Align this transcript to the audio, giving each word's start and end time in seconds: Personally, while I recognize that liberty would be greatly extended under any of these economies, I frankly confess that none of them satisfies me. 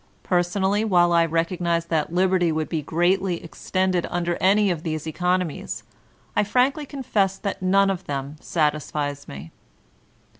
Personally, 0.23 0.83
while 0.83 1.13
I 1.13 1.27
recognize 1.27 1.85
that 1.85 2.11
liberty 2.11 2.51
would 2.51 2.69
be 2.69 2.81
greatly 2.81 3.43
extended 3.43 4.07
under 4.09 4.35
any 4.41 4.71
of 4.71 4.81
these 4.81 5.05
economies, 5.05 5.83
I 6.35 6.43
frankly 6.43 6.87
confess 6.87 7.37
that 7.37 7.61
none 7.61 7.91
of 7.91 8.05
them 8.05 8.37
satisfies 8.39 9.27
me. 9.27 9.51